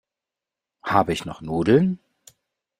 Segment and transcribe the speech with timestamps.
[0.83, 1.99] Habe ich noch Nudeln?